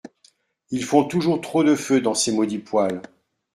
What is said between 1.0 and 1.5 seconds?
toujours